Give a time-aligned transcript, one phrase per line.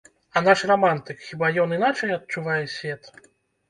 [0.35, 3.17] А наш рамантык, хіба ён іначай адчувае свет?